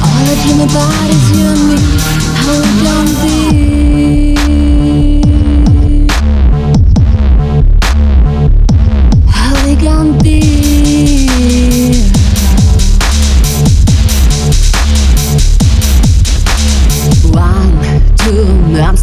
[0.00, 1.76] All I dream about is you and me.
[2.34, 4.17] How we gonna be?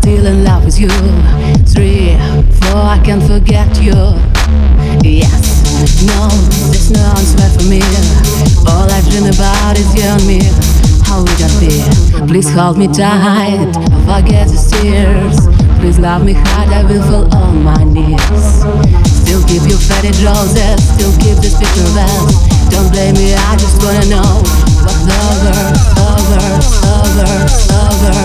[0.06, 0.94] Still in love with you.
[1.66, 2.14] Three,
[2.62, 3.98] four, I can't forget you.
[5.02, 5.66] Yes,
[6.06, 6.30] no,
[6.70, 7.82] there's no answer for me.
[8.70, 10.46] All I dream about is you and me.
[11.10, 11.82] How we gonna be?
[12.30, 13.74] Please hold me tight,
[14.06, 15.42] forget the tears.
[15.82, 18.22] Please love me hard, I will fall on my knees.
[19.10, 22.30] Still keep your faded roses, still keep this picture well.
[22.70, 24.30] Don't blame me, I just wanna know
[24.86, 28.25] what lovers, lovers, lovers, lovers,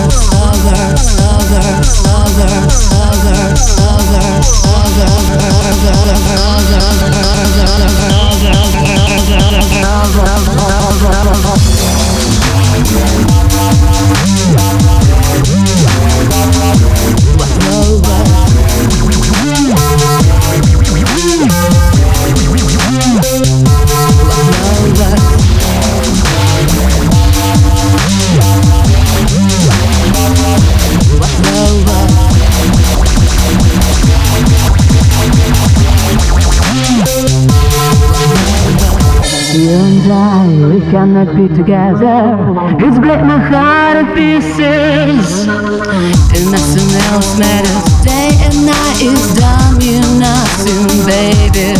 [40.03, 42.35] and I, we cannot be together.
[42.79, 45.47] It's break my heart in pieces.
[45.47, 47.83] And nothing else matters.
[48.03, 51.77] Day and night is done, you nothing, baby.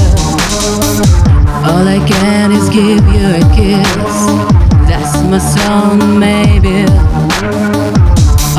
[1.65, 4.13] All I can is give you a kiss.
[4.89, 6.85] That's my song, maybe.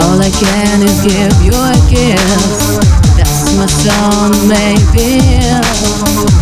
[0.03, 2.81] All I can is give you a kiss.
[3.17, 6.42] That's my song, maybe.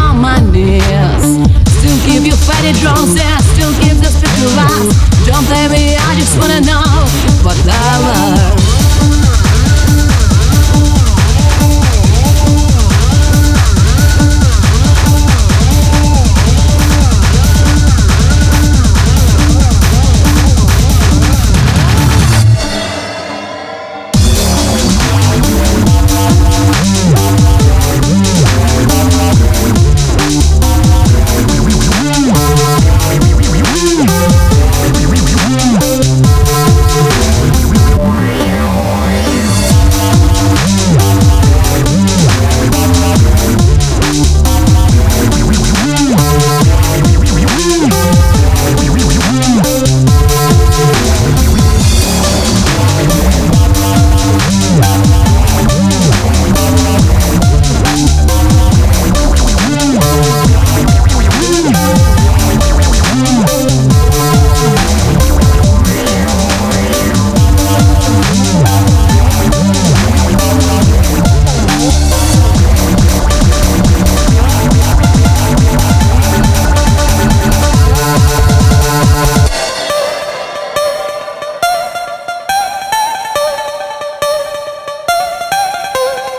[6.61, 7.07] канал.
[7.41, 8.30] Хватало